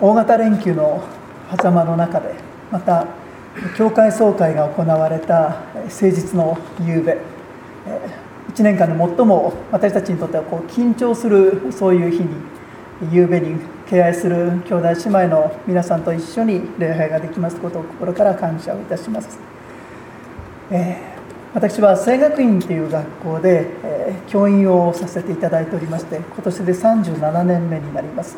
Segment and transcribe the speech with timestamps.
[0.00, 1.02] 大型連休の
[1.50, 2.34] 狭間の中で
[2.70, 3.06] また
[3.76, 7.18] 教会総会が行われた誠実の夕べ
[8.48, 12.28] 1年間で最も私たちにとってはこう緊張するそういう日に
[13.12, 19.38] 夕べに敬愛する兄弟姉妹の皆さんと一緒に礼拝ができますことを心から感謝をいたします、
[20.70, 28.36] えー、私は聖学院という学校で、えー、教員をさせていただいておりまして今年で37年目になります。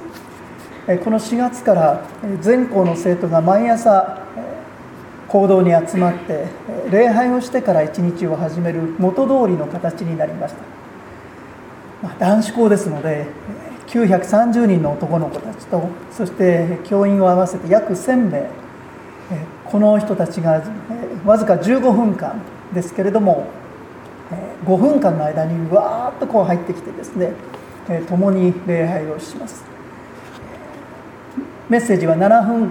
[0.86, 2.08] この4月から
[2.40, 4.22] 全校の生徒が毎朝
[5.26, 6.46] 行動に集まって
[6.92, 10.60] 礼拝をしてから一日を始める元通りの形になりました、
[12.04, 13.26] まあ、男子校ですので
[13.88, 18.48] 930人の男の子たちとそして教員を合わせて約1000名
[19.64, 20.62] この人たちが
[21.24, 22.40] わずか15分間
[22.72, 23.48] ですけれども
[24.64, 27.32] 5分間の間にわーっとこう入ってきてですね
[28.08, 29.75] 共に礼拝をします。
[31.68, 32.70] メッセージは7分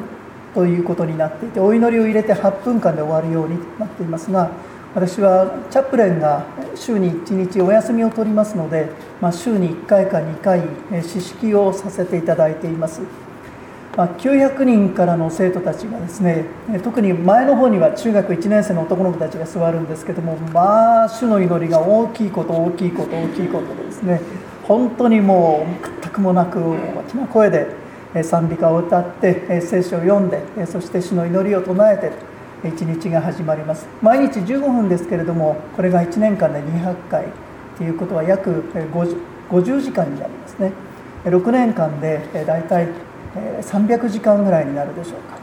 [0.53, 4.51] ということになっていてお祈りを入れて8分間で終わるようになっていますが
[4.95, 10.63] 私はチャップレンが週に1日お休みを取りますので、まあ、週に1回か2回
[11.03, 13.01] 詩式をさせていただいています、
[13.97, 16.45] まあ、900人からの生徒たちがですね
[16.81, 24.21] 特に前の方には中学1年生の男の子たちが座るんですけどもまあ主の祈りが大きいこと大きいこと大きいことでですね
[24.63, 27.84] 本当にもう屈託もなく大きな声で
[28.23, 32.11] 賛美歌を歌って聖書を読んでそして主の祈りを唱えて
[32.67, 33.87] 一日が始まります。
[34.01, 37.27] 毎日15分ですけれどもこれが1年間で200回
[37.77, 39.17] ということは約 50,
[39.49, 40.71] 50時間になりますね。
[41.25, 42.87] 6年間で大体
[43.61, 45.37] 300時間ぐらいになるでしょうか。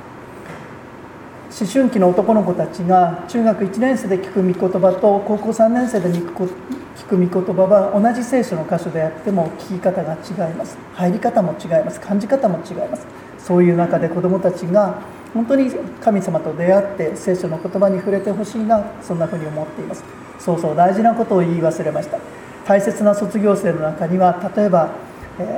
[1.60, 6.50] 思春期の男の子たちが中学1年生で聞く御言葉と高校3年生で聞く
[6.96, 10.76] 聞く御言葉は同じ聖書の箇所であっても聞き方が違います。
[10.94, 12.00] 入り方も違います。
[12.00, 13.06] 感じ方も違います。
[13.38, 15.00] そういう中で子どもたちが
[15.34, 15.70] 本当に
[16.00, 20.04] 神様と出会って聖書の言葉に触れてほしいなそんなふうに思っています。
[20.38, 22.18] そうそう大事なことを言い忘れました。
[22.66, 24.90] 大切な卒業生の中には例えば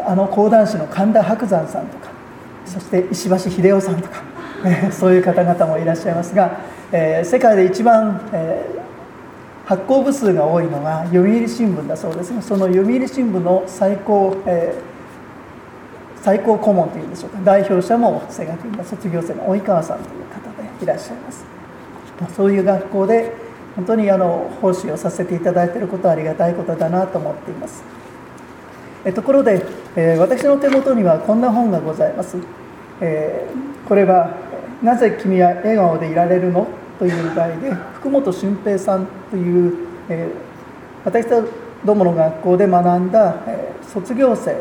[0.06, 2.10] あの講談師の神田伯山さんとか
[2.64, 4.22] そして石橋秀夫さんとか
[4.92, 8.64] そういう方々もいらっしゃいますが、え、世界で一番、え、
[9.64, 17.38] 発行部数が多いのが読売新聞だそうですがその読売新聞の最高、えー、最高顧問というんでしょうか。
[17.42, 21.44] 代表者も声楽院の卒業生の及川さんという方でいらっしゃいます。
[22.20, 23.32] まそういう学校で
[23.74, 27.82] 本当にあの奉仕をさせていただいていることはありがたいことだなと思っています。
[29.04, 29.64] えところで、
[29.96, 32.38] え私の手元にはこんな本がございます、
[33.00, 33.46] え
[33.86, 34.30] これは
[34.82, 36.66] なぜ君は笑顔でいられるの?」
[36.98, 39.74] という題で福本俊平さんという、
[40.08, 40.30] えー、
[41.04, 41.28] 私
[41.84, 44.56] どもの学校で学んだ、えー、卒業生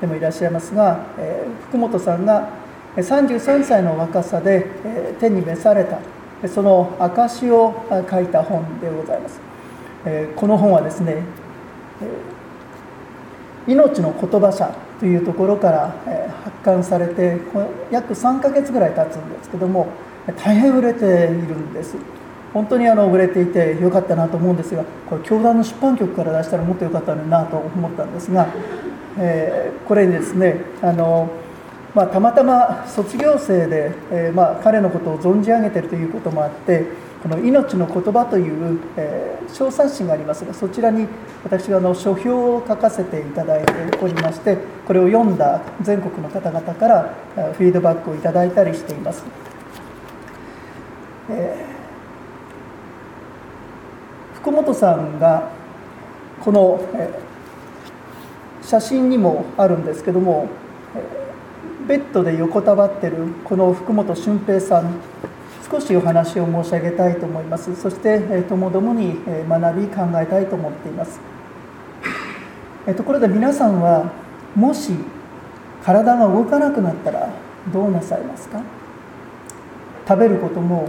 [0.00, 2.50] でもいらっしゃいますが、えー、福本さんが
[2.96, 5.98] 33歳の若さで、えー、手に召された
[6.48, 9.40] その証を書いた本でございます、
[10.04, 11.24] えー、この本はですね、
[13.66, 15.94] えー、命の言葉社というところから
[16.44, 17.38] 発刊されて
[17.90, 19.88] 約3ヶ月ぐらい経つんですけども
[20.36, 21.96] 大変売れているんです
[22.52, 28.48] 本当にあの売れていてよかったなと思うんですがこれ教団の出版局から出したらもっとよかったのになと思ったんですが、
[29.18, 31.30] えー、これにですねあの、
[31.94, 36.84] まあ、たまたま卒業生で、えー、まあ、彼のことを存じ上げているということもあって
[37.22, 41.06] この「命の言葉」という、えー、小冊子がありますがそちらに
[41.44, 44.56] 私はあの書評を書かせていただいておりまして
[44.86, 47.14] これを読んだ全国の方々から
[47.54, 49.47] フィードバックをいただいたりしています。
[51.30, 55.50] えー、福本さんが
[56.40, 60.48] この、えー、写真にもあるんですけども、
[60.96, 65.00] えー、ベッドで横たわってるこの福本俊平さん
[65.70, 67.76] 少しお話を申し上げたいと思います。
[67.76, 69.18] そしてともどもに
[69.48, 71.20] 学び考えたいと思っています。
[72.96, 74.10] ところで皆さんは
[74.54, 74.94] もし
[75.84, 77.28] 体が動かなくなったら
[77.70, 78.62] どうなさいますか？
[80.08, 80.88] 食べることも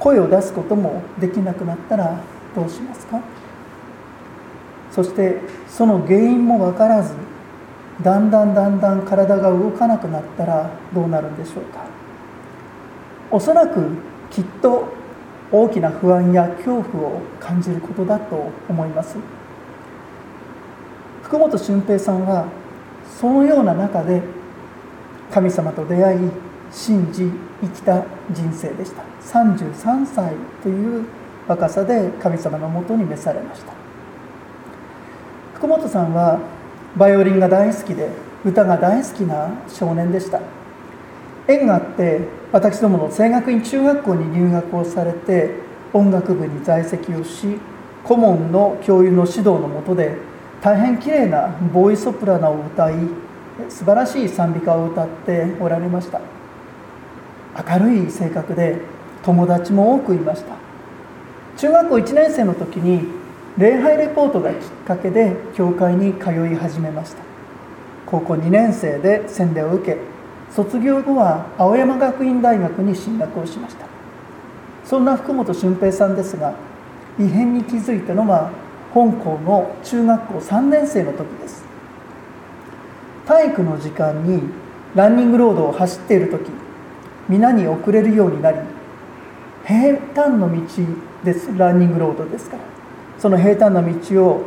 [0.00, 2.20] 声を出すこともできなくなったら
[2.56, 3.20] どうしますか？
[4.90, 7.14] そしてその原因も分からず
[8.02, 11.84] だんだんだんだん体が動かなくなったらどうなるんでしょうか？
[13.30, 13.88] おそらく
[14.30, 14.88] きっと
[15.52, 19.16] 大きな不安や恐怖を感じることだと思います。
[21.22, 22.48] 福本俊平さんは
[23.20, 24.22] そのような中で
[25.30, 26.30] 神様と出会い
[26.72, 29.02] 信じ生きた人生でした。
[29.22, 31.04] 33歳という
[31.46, 33.72] 若さで神様のもとに召されました。
[35.54, 36.40] 福本さんは
[36.96, 38.08] バイオリンが大好きで
[38.44, 40.40] 歌が大好きな少年でした。
[41.46, 42.20] 縁があって
[42.52, 45.54] 私どもの声楽院中学校に入学をされて
[45.92, 47.58] 音楽部に在籍をし
[48.04, 50.16] 顧問の教諭の指導のもとで
[50.62, 52.94] 大変きれいなボーイソプラノを歌い
[53.68, 56.20] 素晴らしい賛美歌を歌っておられました。
[57.68, 58.78] 明るい性格で
[59.22, 60.54] 友達も多くいました。
[61.56, 63.06] 中学校1年生の時に
[63.58, 67.22] 礼拝レポートがきっかけで教会に通い始めました。
[68.06, 69.98] 高校2年生で洗礼を受け
[70.50, 73.86] 卒業後は青山学院大学に進学をしました。
[74.84, 76.54] そんな福本俊平さんですが
[77.18, 78.50] 異変に気づいたのは
[78.94, 81.64] 香港の中学校3年生の時です。
[83.26, 84.42] 体育の時間に
[84.96, 86.50] ランニングロードを走っている時
[87.30, 88.58] 皆に遅れるようになり
[89.64, 90.60] 平坦の道
[91.22, 91.56] です。
[91.56, 92.62] ランニングロードですから。
[93.20, 94.46] その平坦な道を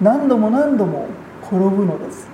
[0.00, 1.08] 何度も何度も
[1.42, 2.28] 転ぶのです。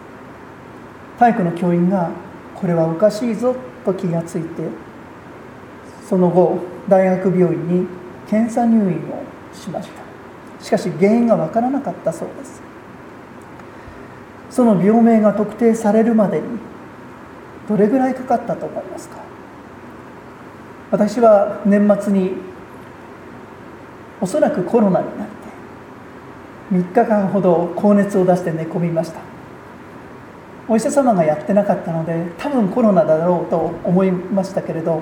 [1.18, 2.10] 体育の教員が
[2.54, 4.48] これはおかしいぞと気がついて
[6.06, 7.86] その後大学病院に
[8.28, 9.22] 検査入院を
[9.54, 10.64] しました。
[10.64, 12.60] しかし原因が分からなかったそうです。
[14.50, 16.46] その病名が特定されるまでに
[17.68, 19.25] どれぐらいかかったと思いますか？
[20.90, 22.32] 私は年末に
[24.20, 25.34] おそらくコロナになって
[26.72, 29.20] 3日間ほど高熱を出して寝込みました。
[30.68, 35.00] お医者様がやってなかったので多分コロナだろうと思いましたけれど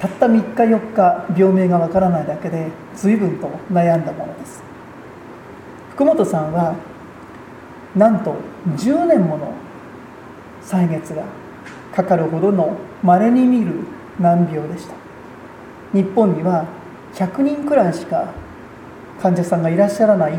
[0.00, 4.62] たった3日4日病名がわからないだけで随分と悩んだものです。
[5.94, 6.76] 福本さんは
[7.96, 8.34] なんと
[8.76, 9.52] 10年もの
[10.62, 11.24] 歳月が
[11.92, 13.74] かかるほどのまれに見る
[14.18, 14.94] 難病でした？
[15.92, 16.66] 日本には
[17.14, 18.32] 100人くらいしか
[19.20, 20.34] 患者さんがいらっしゃらない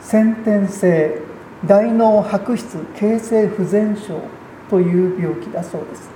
[0.00, 1.22] 先天性
[1.66, 4.20] 大脳白質形成不全症
[4.68, 6.10] という病気だそうです。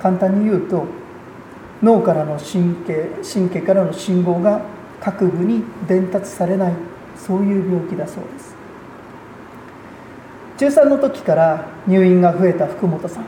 [0.00, 0.86] 簡単に言うと
[1.82, 4.62] 脳からの神経神経からの信号が
[5.00, 6.72] 各部に伝達されない
[7.16, 8.56] そういう病気だそうです。
[10.58, 13.24] 中3の時から入院が増えた福本さん。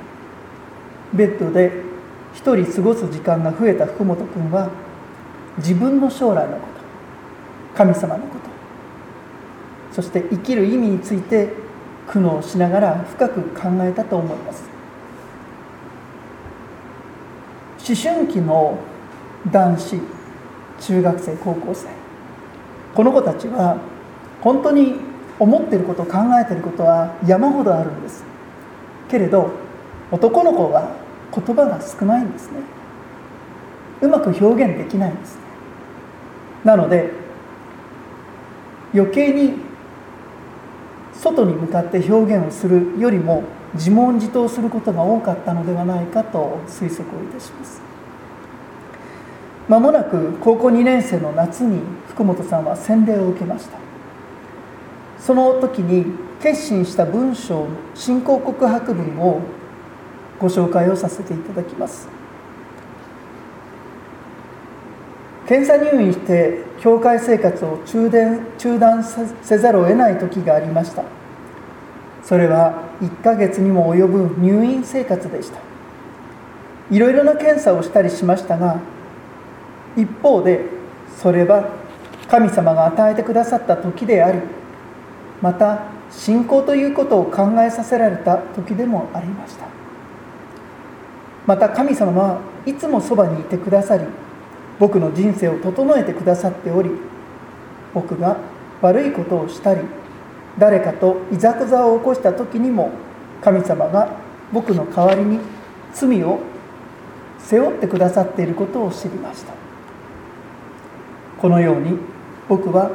[1.13, 1.73] ベッドで
[2.33, 4.71] 一人過ごす時間が増えた福本君は
[5.59, 8.51] 自分の将来のこと神様のこと
[9.93, 11.49] そして生きる意味について
[12.07, 14.65] 苦悩しながら深く考えたと思います。
[17.87, 18.79] 思春期の
[19.51, 20.01] 男子
[20.81, 21.89] 中学生高校生
[22.95, 23.79] この子たちは
[24.41, 24.97] 本当に
[25.39, 28.25] 思ってること考えてることは山ほどあるんです。
[29.09, 29.51] けれど
[30.11, 31.00] 男の子は
[31.35, 32.59] 言葉が少ないんですね。
[34.03, 35.43] うまく表現できないんですね。
[36.65, 37.11] なので
[38.95, 39.55] 余計に
[41.13, 43.45] 外に向かって表現をするよりも
[43.75, 47.81] 自問自答することが多かったのではないかと推測をいたします。
[49.69, 53.79] まもなく高校2年生の夏に福本さんは洗礼を受けました。
[55.19, 56.07] その時に
[56.43, 59.43] 決心した文章信仰告白文を
[60.41, 62.09] ご紹介をさせていただきます。
[65.47, 69.05] 検査入院して教会生活を中断中断
[69.43, 71.05] せざるを得ない時がありました。
[72.23, 75.59] それは1ヶ月にも及ぶ入院生活でした。
[76.91, 78.81] いろいろな検査をしたりしましたが
[79.97, 80.65] 一方で
[81.19, 81.69] それは
[82.29, 84.41] 神様が与えてくださった時であり
[85.41, 89.80] また信仰ということを考えさせられた時でもありました。
[91.51, 94.05] また神様はいつもそばにいてくださり
[94.79, 96.91] 僕の人生を整えてくださっており
[97.93, 98.37] 僕が
[98.81, 99.81] 悪いことをしたり
[100.57, 102.93] 誰かといざこざを起こした時にも
[103.43, 104.17] 神様が
[104.53, 105.41] 僕の代わりに
[105.93, 106.39] 罪を
[107.41, 109.53] 背負ってくださっていることを知りました。
[111.41, 111.99] このように
[112.49, 112.93] 僕は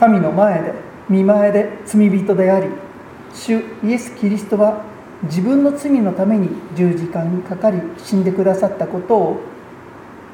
[0.00, 0.72] 神の前で
[1.10, 2.68] 見前で罪人であり
[3.34, 4.93] 主イエス・キリストは
[5.24, 9.40] 自分の罪のために十字架にかかり死んでくださったことを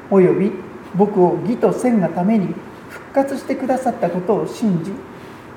[0.09, 0.51] および
[0.95, 2.53] 僕を義と善がために
[2.89, 4.91] 復活してくださったことを信じ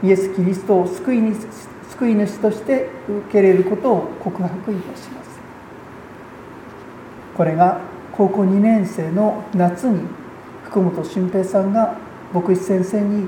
[0.07, 1.35] イエス・キリストを救いに
[1.91, 5.39] 救い主として受け入れることを告白いたします。
[7.37, 7.81] これが
[8.13, 10.03] 高校2年生の夏に
[10.65, 11.97] 福本俊平さんが
[12.33, 13.27] 牧師先生に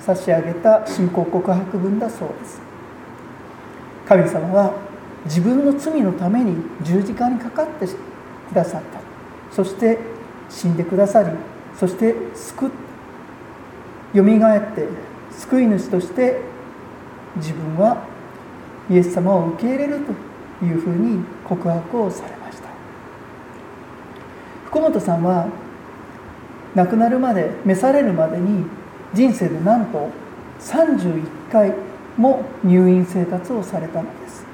[0.00, 2.60] 差し上げた信仰告白文だそうです。
[4.06, 4.74] 神様は
[5.26, 9.06] 自分の罪のために十字架にかかってくださった。
[9.52, 9.98] そして
[10.50, 11.30] 死んでくださり
[11.78, 12.70] そして救
[14.12, 14.86] よみがえって
[15.30, 16.40] 救い主として
[17.36, 18.06] 自分は
[18.90, 20.00] イエス様を受け入れる
[20.60, 22.62] というふうに告白をされます
[24.66, 25.48] 福本さんは
[26.74, 28.64] 亡くなるまで召されるまでに
[29.14, 30.10] 人生でなんと
[30.60, 31.72] 31回
[32.18, 34.45] も入院生活をされたのです。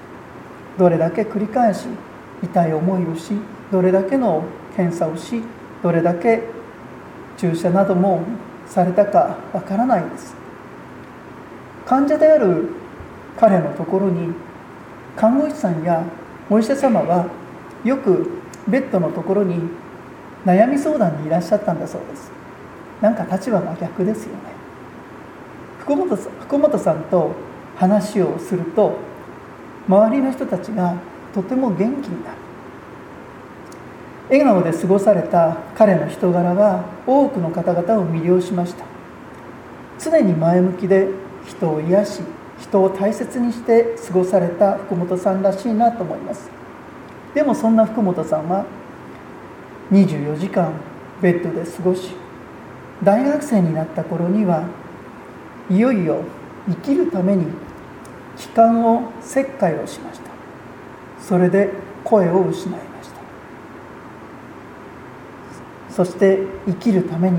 [0.79, 1.87] どれだけ繰り返し
[2.43, 3.35] 痛い思いをし
[3.71, 4.45] どれだけの
[4.76, 5.43] 検査をし
[5.83, 6.43] どれだけ
[7.37, 8.23] 注射なども
[8.67, 10.35] されたかわからないです。
[11.87, 12.69] 患者である
[13.38, 14.33] 彼のところに
[15.17, 16.05] 看護師さんや
[16.49, 17.26] お医者様は
[17.85, 18.31] よく
[18.69, 19.61] ベッドのところに
[20.45, 22.31] 悩み相談にいらっしゃったんだそうです。
[23.00, 24.41] なんか立場が逆ですよね。
[25.81, 27.33] 福本さん福本さんと
[27.76, 28.97] 話をすると
[29.89, 30.97] 周りの人たちが
[31.35, 32.37] とても元気になる。
[34.29, 38.85] 笑顔で過ごされた彼の人柄は多くの方々を魅了しました。
[39.99, 41.09] 常に前向きで
[41.47, 42.23] 人を癒し
[42.59, 46.51] 人を大切にして過ごされた福本さんらしいなと思います。
[47.35, 48.65] でもそんな福本さんは
[49.91, 50.73] 24時間
[51.21, 52.12] ベッドで過ごし
[53.03, 54.67] 大学生になった頃には
[55.71, 56.23] いよいよ
[56.69, 57.47] 生きるために
[58.42, 60.32] 気管を切開をしました。
[61.20, 61.70] それで
[62.02, 63.14] 声を失いました。
[65.94, 67.38] そして生きるために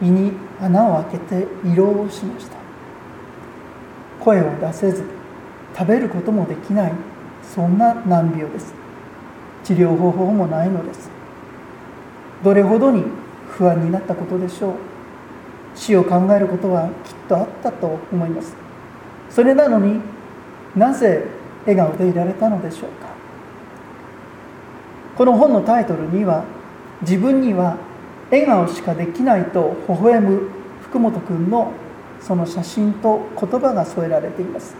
[0.00, 2.56] 胃に穴を開けて胃ろうをしました。
[4.18, 5.04] 声を出せず
[5.76, 6.92] 食べることもできない
[7.42, 8.72] そんな難病です。
[9.62, 11.10] 治療方法もないのです。
[12.42, 13.04] どれほどに
[13.50, 14.74] 不安になったことでしょう。
[15.74, 18.56] 死を考えることはきっとあったと思います。
[19.28, 20.13] それなのに
[20.76, 21.24] なぜ
[21.66, 23.08] 笑顔でいられたのでしょうか？
[25.16, 26.44] この本のタイトルには
[27.02, 27.76] 自分には
[28.30, 30.48] 笑顔しかできないと微笑む
[30.82, 31.72] 福本君の
[32.20, 34.74] その写真と言葉が添えられています。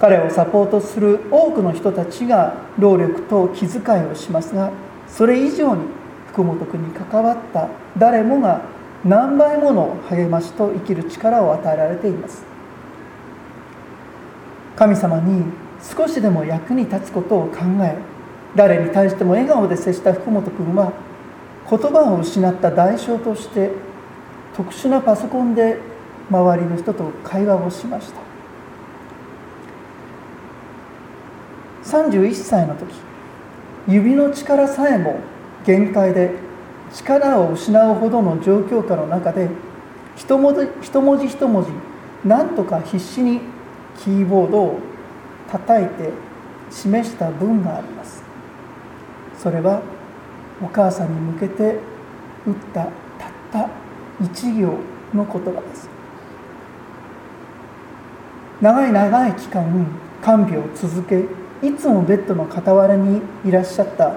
[0.00, 4.70] 彼をサポートする多くの人たちが労力と気遣いをしますが
[5.08, 5.82] それ以上に
[6.28, 8.62] 福本君に関わった誰もが
[9.04, 12.44] 何倍もの励ましと生きる力を与えられています。
[14.78, 15.44] 神様に
[15.82, 17.96] 少しでも役に立つことを考え
[18.54, 20.92] 誰に対しても笑顔で接した福本君は
[21.68, 23.72] 言葉を失った代償として
[24.56, 25.78] 特殊なパソコンで
[26.30, 28.20] 周りの人と会話をしました。
[31.84, 32.94] 31歳の時
[33.88, 35.18] 指の力さえも
[35.66, 36.34] 限界で
[36.94, 39.48] 力を失うほどの状況下の中で
[40.14, 41.70] 一文字一文字一文字
[42.28, 43.57] なんとか必死に
[43.98, 44.78] キーボードを
[45.50, 46.10] 叩いて
[46.70, 48.22] 示した文があります。
[49.38, 49.82] それは
[50.62, 51.78] お母さんに向けて
[52.46, 52.90] 打ったたっ
[53.52, 53.68] た
[54.20, 54.78] 一行
[55.14, 55.88] の言葉です。
[58.60, 59.86] 長い長い期間
[60.20, 61.24] 看病を続け
[61.62, 64.16] いつもベッドの傍らにいらっしゃった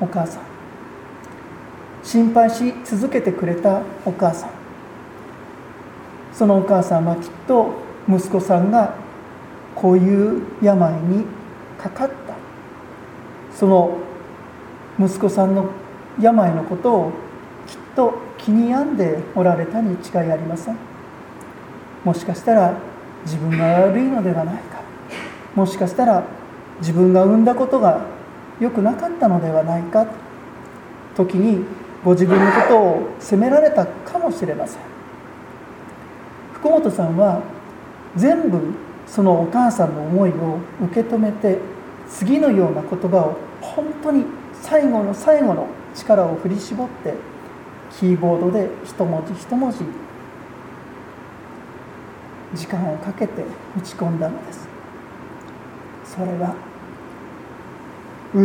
[0.00, 0.42] お母さん。
[2.02, 4.50] 心配し続けてくれたお母さん。
[6.32, 7.72] そのお母さんはきっと
[8.08, 8.94] 息子さんが
[9.74, 11.24] こういう病に
[11.78, 12.14] かかった。
[13.54, 13.98] その
[14.98, 15.70] 息子さんの
[16.20, 17.12] 病のことを
[17.66, 20.76] きっと気に病んでおられたに違いありません。
[22.04, 22.74] もしかしたら
[23.24, 24.82] 自分が悪いのではないか。
[25.54, 26.24] もしかしたら
[26.80, 28.06] 自分が産んだことが
[28.60, 30.06] 良くなかったのではないか。
[31.16, 31.64] 時に
[32.04, 34.82] ご自分のことを責められたかもしれません。
[36.54, 37.40] 福本さんは
[38.16, 38.60] 全部
[39.06, 41.58] そのお母さんの思いを受け止めて
[42.08, 44.24] 次のような言葉を本当に
[44.62, 47.14] 最後の最後の力を振り絞って
[47.90, 49.78] キーボードで一文字一文字
[52.54, 53.42] 時間をかけて
[53.76, 54.68] 打ち込んだのです
[56.04, 56.54] それは
[58.34, 58.40] 「う」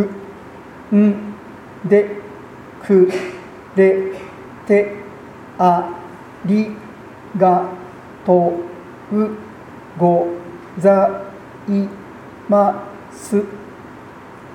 [0.95, 1.33] 「ん」
[1.85, 2.17] 「で」
[2.83, 3.11] 「く」
[3.75, 4.13] 「れ」
[4.67, 4.95] 「て」
[5.57, 5.89] 「あ」
[6.45, 6.75] 「り」
[7.37, 7.65] 「が」
[8.25, 8.53] 「と」
[9.13, 9.29] 「う」
[9.97, 10.27] 「ご」
[10.79, 11.23] 「ざ」
[11.67, 11.87] 「い」
[12.47, 13.35] 「ま」「す」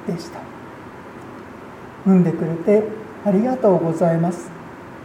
[0.07, 0.41] でした
[2.07, 2.87] 産んでくれて
[3.25, 4.51] ありがとうございます。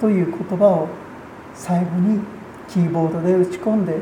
[0.01, 0.87] という言葉を
[1.53, 2.21] 最後に
[2.67, 3.97] キーボードで打ち込んで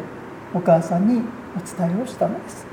[0.54, 1.22] お母さんに
[1.56, 2.66] お伝えをしたのです。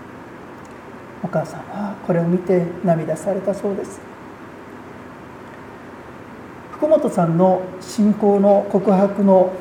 [1.22, 4.00] お母さんはこれを見て涙されたそうです。
[6.72, 9.52] 福本さんの信仰の告白の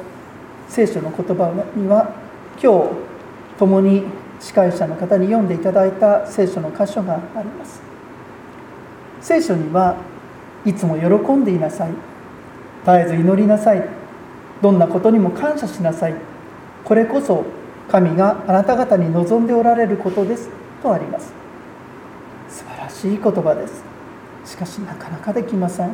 [0.68, 2.14] 聖書の言葉には
[2.62, 3.03] 今日
[3.58, 4.04] 共に
[4.40, 7.82] 司会者の方に読んでいただいた聖書の箇所があります。
[9.22, 9.96] 聖書には
[10.66, 11.92] いつも喜んでいなさい。
[12.86, 13.88] 絶えず祈りなさい。
[14.62, 16.16] どんなことにも感謝しなさい。
[16.84, 17.46] これこそ
[17.90, 20.50] 神があなた方に望んでおられることです。
[20.82, 21.34] とあります。
[22.50, 23.84] 素晴らしい言葉です。
[24.46, 25.92] しかしなかなかできません。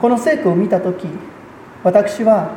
[0.00, 1.06] この聖句を見た時
[1.84, 2.52] 私は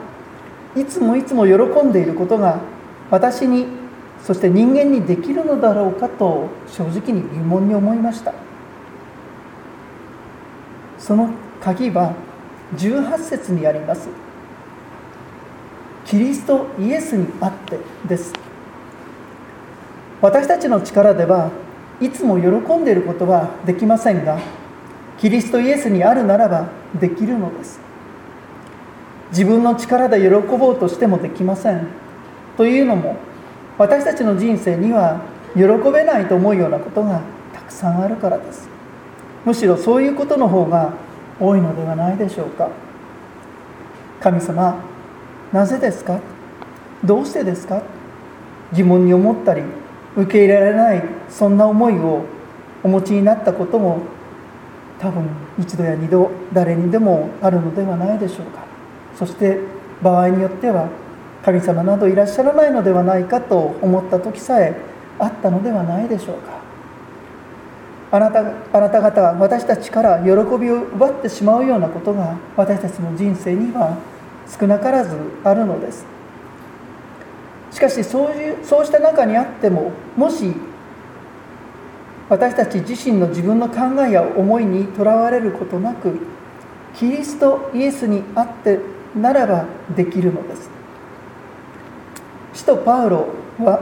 [0.76, 2.62] いつもいつも喜んでいることが
[3.10, 3.68] 私に
[4.24, 8.34] そして人間にできるのだろうかと正直に疑問に思いました。
[10.98, 11.30] その
[11.60, 12.14] 鍵は
[12.78, 14.08] 18節にあります。
[16.06, 18.34] キリストイエスにあってです。
[20.22, 21.52] 私たちの力では
[22.00, 24.40] いつも喜んでいることはできませんが
[25.18, 26.70] キリストイエスにあるならば
[27.00, 27.82] できるのです。
[29.32, 32.03] 自分の力で喜ぼうとしてもできません。
[32.58, 33.16] というのも
[33.78, 35.22] 私たちの人生には
[35.56, 37.22] 喜べないと思うようなことが
[37.54, 38.70] たくさんあるからです。
[39.46, 40.94] むしろそういうことの方が
[41.40, 42.70] 多いのではないでしょうか。
[44.22, 44.82] 神様
[45.52, 46.20] なぜですか？
[47.04, 47.82] どうしてですか？
[48.72, 49.62] 疑問に思ったり
[50.16, 52.24] 受け入れられないそんな思いを
[52.84, 54.02] お持ちになったことも
[55.00, 55.28] 多分
[55.60, 58.64] 一度や二度誰にでもあるのではないでしょうか。
[59.16, 59.60] そして
[60.02, 60.90] 場合によっては
[61.44, 64.76] 神様などいらっしゃらないのではないかと思った時さえ
[65.20, 66.64] あったのではないでしょうか。
[68.12, 73.98] あなたあなた方は私たちから喜びを奪ってしまうようなことが私たちの人生には
[74.48, 76.06] 少なからずあるのです。
[77.72, 80.54] しかしそういうそうした中にあってももし
[82.30, 86.20] 私たち自身の自分の考えや思いにとらわれることなく
[86.96, 88.80] キリストイエスにあって
[89.16, 90.83] ならばできるのです。
[92.54, 93.28] 使徒パウロ
[93.60, 93.82] は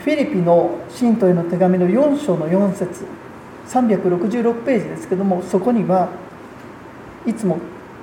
[0.00, 3.06] フィリピの信徒への手紙の4章の4節
[3.68, 6.10] 366ページですけどもそこには
[7.26, 7.58] いつも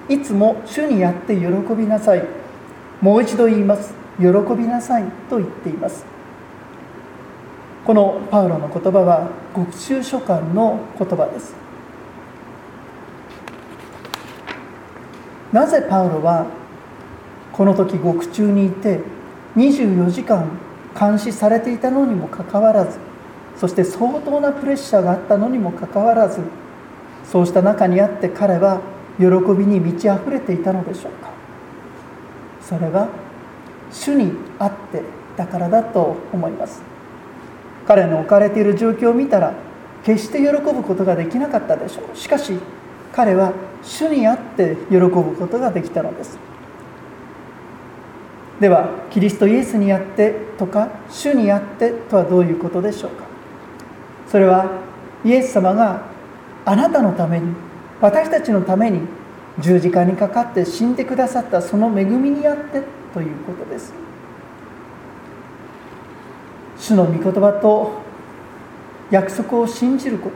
[0.09, 2.23] いつも主にやって喜びなさい
[3.01, 6.05] もう一度言います喜びなさいと言っています。
[7.85, 11.55] このパウロの言葉は極州書簡の言葉です。
[15.51, 16.45] なぜパウロは
[17.53, 18.99] この時獄中にいて
[19.55, 20.49] 24時間
[20.97, 22.97] 監視されていたのにもかかわらず
[23.57, 26.41] そして相当なプレッシャーがあったのにもかかわらず
[27.25, 28.81] そうした中にあって彼は
[29.17, 31.31] 喜びに満ち溢れていたのでしょうか。
[32.61, 33.09] それは
[33.91, 35.03] 主にあって
[35.37, 36.81] だからだと思います。
[37.87, 39.53] 彼の置かれている状況を見たら
[40.03, 42.53] 決して喜ぶことができなかったでしょうしかし
[43.11, 46.37] 彼は主にあって喜ぶことができたのです
[48.61, 53.25] ではキリストイエスにあってとか主にあってとはどういうことでしょうか？
[54.29, 54.79] それは
[55.25, 56.03] イエス様が
[56.63, 57.55] あなたのために
[57.99, 59.01] 私たちのために
[59.59, 62.83] 十字架にかかって死んでくださったその恵みにあって
[63.15, 63.93] ということです。
[66.77, 67.93] 主の御言葉と
[69.09, 70.35] 約束を信じること。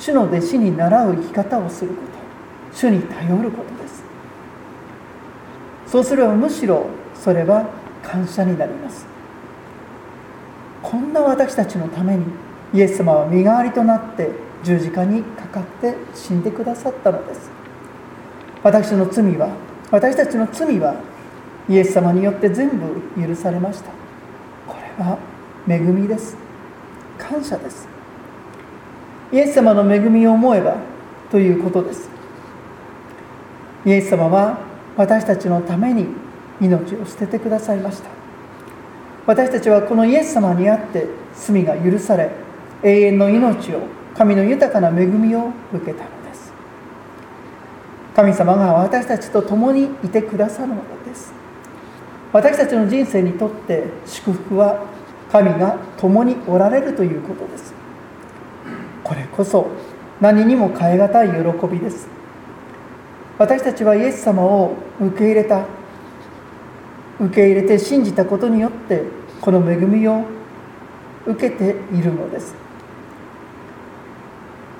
[0.00, 2.76] 主の弟子に倣う生き方をすること。
[2.76, 4.04] 主に頼ることです。
[5.88, 6.86] そうすればむしろ
[7.18, 7.66] それは
[8.02, 9.06] 感謝になります。
[10.82, 12.24] こんな私たちのために
[12.72, 14.30] イエス様は身代わりとなって
[14.62, 17.50] 十字架にかかって死んでくださったのです。
[18.62, 19.50] 私の罪は
[19.90, 20.94] 私たちの罪は
[21.68, 23.90] イエス様によって全部許されました。
[24.66, 25.18] これは
[25.68, 26.36] 恵みです。
[27.18, 27.88] 感謝です。
[29.32, 30.76] イエス様の恵みを思えば
[31.30, 32.08] ということです。
[33.84, 34.58] イエス様は
[34.96, 36.06] 私たちのために
[36.60, 38.10] 命を捨ててくださいました。
[39.26, 42.30] 私たちはこのイエス様にあって罪が許され
[42.82, 43.82] 永遠の命を
[44.16, 46.52] 神の豊かな恵みを受けたのです。
[48.16, 51.32] 神様が私たちと共にいてくださるのです。
[52.32, 54.84] 私たちの人生にとって祝福は
[55.30, 57.74] 神が共におられるということです。
[59.04, 59.68] これこそ
[60.20, 62.08] 何にも代え難い喜びです。
[63.38, 65.64] 私たちはイエス様を受け入れた
[67.20, 69.02] 受け入れて信じたことによって
[69.40, 70.24] この恵みを
[71.26, 72.54] 受けているのです。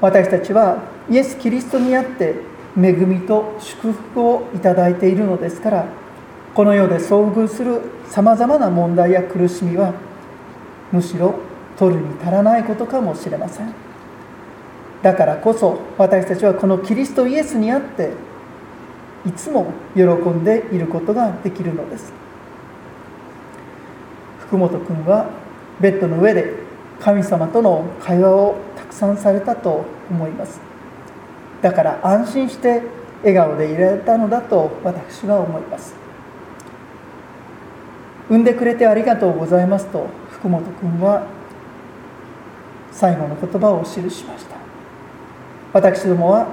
[0.01, 2.37] 私たちはイエス・キリストにあって
[2.77, 5.87] 恵みと祝福をいただいているのですから
[6.55, 9.95] この世で遭遇するさまざまな問題や苦しみは
[10.93, 11.35] むしろ
[11.77, 13.75] 取るに足らないことかもしれません。
[15.03, 18.13] だからこそ私たちはこのキリストイエスにあって
[19.27, 22.13] いつも喜んでいることができるのです。
[24.49, 25.31] 福本君は
[25.79, 26.55] ベッドの上で
[27.01, 30.61] 神様との会話をたくさんされたと思います。
[31.61, 32.83] だから安心して
[33.21, 35.95] 笑顔でいられたのだと私は思います。
[38.29, 41.27] 産んでくれてありがとうございますと福本君は
[42.91, 44.57] 最後の言葉を記しました。
[45.73, 46.49] 私どもは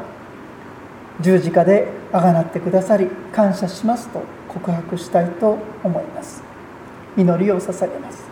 [1.21, 6.54] 十字架であがなってくださり感謝しますと告白したいと思います。
[7.17, 8.23] 祈りを捧げます。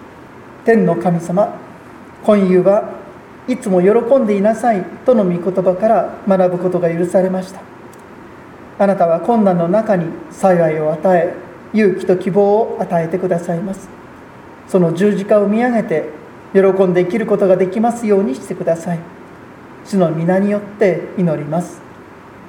[0.65, 1.59] 天の神様
[2.23, 2.93] 今夕は
[3.47, 7.61] いつも喜んでいなさいとの御言葉から学ぶことが許されました。
[8.79, 11.33] あなたは困難の中に幸いを与え
[11.77, 13.89] 勇気と希望を与えてくださいます。
[14.67, 16.09] その十字架を見上げて
[16.53, 18.99] 喜んで生きることができますようにしてください。
[19.85, 21.81] 主の皆によって祈ります。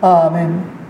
[0.01, 0.84] アーメン。